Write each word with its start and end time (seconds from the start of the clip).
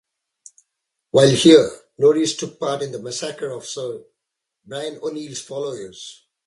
While 1.11 1.29
here 1.29 1.79
Norreys 1.99 2.35
took 2.35 2.59
part 2.59 2.81
in 2.81 2.91
the 2.91 2.97
massacre 2.97 3.51
of 3.51 3.67
Sir 3.67 4.05
Brian 4.65 4.97
O'Neill's 4.97 5.41
followers. 5.41 6.25